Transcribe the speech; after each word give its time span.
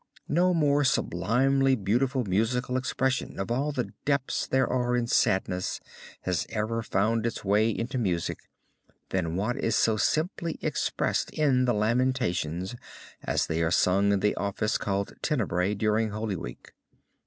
No 0.29 0.51
more 0.51 0.83
sublimely 0.83 1.75
beautiful 1.75 2.23
musical 2.23 2.75
expression 2.75 3.39
of 3.39 3.51
all 3.51 3.71
the 3.71 3.93
depths 4.03 4.47
there 4.47 4.65
are 4.65 4.95
in 4.97 5.05
sadness 5.05 5.79
has 6.21 6.47
ever 6.49 6.81
found 6.81 7.23
its 7.23 7.45
way 7.45 7.69
into 7.69 7.99
music, 7.99 8.39
than 9.09 9.35
what 9.35 9.55
is 9.57 9.75
so 9.75 9.97
simply 9.97 10.57
expressed 10.59 11.29
in 11.29 11.65
the 11.65 11.73
Lamentations 11.75 12.73
as 13.21 13.45
they 13.45 13.61
are 13.61 13.69
sung 13.69 14.11
in 14.11 14.21
the 14.21 14.33
office 14.37 14.79
called 14.79 15.13
Tenebrae 15.21 15.75
during 15.75 16.09
Holy 16.09 16.35
Week. 16.35 16.71